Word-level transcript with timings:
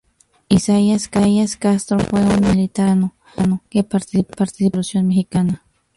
Isaías 0.49 1.07
Castro 1.57 1.99
fue 1.99 2.21
un 2.21 2.39
militar 2.39 2.95
mexicano 2.97 3.61
que 3.69 3.83
participó 3.83 4.33
en 4.39 4.45
la 4.45 4.51
Revolución 4.57 5.07
mexicana. 5.07 5.63